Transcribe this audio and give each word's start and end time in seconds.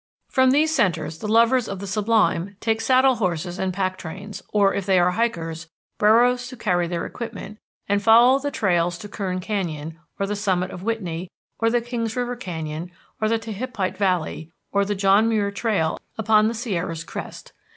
From 0.29 0.49
these 0.49 0.73
centres 0.73 1.19
the 1.19 1.27
lovers 1.27 1.67
of 1.67 1.77
the 1.77 1.85
sublime 1.85 2.55
take 2.59 2.81
saddle 2.81 3.17
horses 3.17 3.59
and 3.59 3.71
pack 3.71 3.99
trains, 3.99 4.41
or, 4.51 4.73
if 4.73 4.83
they 4.87 4.97
are 4.97 5.11
hikers, 5.11 5.67
burros 5.99 6.47
to 6.47 6.57
carry 6.57 6.87
their 6.87 7.05
equipment, 7.05 7.59
and 7.87 8.01
follow 8.01 8.39
the 8.39 8.49
trails 8.49 8.97
to 8.97 9.07
Kern 9.07 9.39
Canyon, 9.39 9.99
or 10.19 10.25
the 10.25 10.35
summit 10.35 10.71
of 10.71 10.81
Whitney, 10.81 11.29
or 11.59 11.69
the 11.69 11.81
Kings 11.81 12.15
River 12.15 12.35
Canyon, 12.35 12.89
or 13.21 13.29
the 13.29 13.37
Tehipite 13.37 13.95
Valley, 13.95 14.51
or 14.71 14.85
the 14.85 14.95
John 14.95 15.29
Muir 15.29 15.51
Trail 15.51 15.99
upon 16.17 16.47
the 16.47 16.55
Sierra's 16.55 17.03
crest. 17.03 17.53